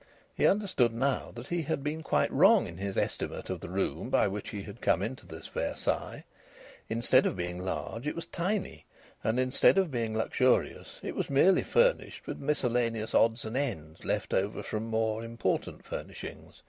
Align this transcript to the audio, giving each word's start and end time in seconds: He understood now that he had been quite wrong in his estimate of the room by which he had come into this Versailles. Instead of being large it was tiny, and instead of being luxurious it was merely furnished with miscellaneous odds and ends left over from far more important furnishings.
He 0.33 0.47
understood 0.47 0.91
now 0.91 1.29
that 1.35 1.49
he 1.49 1.61
had 1.61 1.83
been 1.83 2.01
quite 2.01 2.31
wrong 2.33 2.65
in 2.65 2.77
his 2.77 2.97
estimate 2.97 3.51
of 3.51 3.59
the 3.61 3.69
room 3.69 4.09
by 4.09 4.27
which 4.27 4.49
he 4.49 4.63
had 4.63 4.81
come 4.81 5.03
into 5.03 5.27
this 5.27 5.45
Versailles. 5.47 6.23
Instead 6.89 7.27
of 7.27 7.35
being 7.35 7.63
large 7.63 8.07
it 8.07 8.15
was 8.15 8.25
tiny, 8.25 8.87
and 9.23 9.39
instead 9.39 9.77
of 9.77 9.91
being 9.91 10.17
luxurious 10.17 10.99
it 11.03 11.13
was 11.15 11.29
merely 11.29 11.61
furnished 11.61 12.25
with 12.25 12.39
miscellaneous 12.39 13.13
odds 13.13 13.45
and 13.45 13.55
ends 13.55 14.03
left 14.03 14.33
over 14.33 14.63
from 14.63 14.85
far 14.85 14.89
more 14.89 15.23
important 15.23 15.85
furnishings. 15.85 16.59